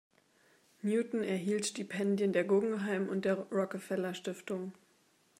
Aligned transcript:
Newton 0.81 1.21
erhielt 1.21 1.67
Stipendien 1.67 2.33
der 2.33 2.43
Guggenheim- 2.43 3.07
und 3.07 3.23
der 3.23 3.35
Rockefeller-Stiftung. 3.35 4.73